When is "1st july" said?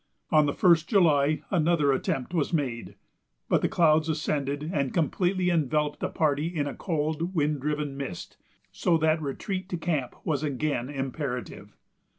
0.51-1.43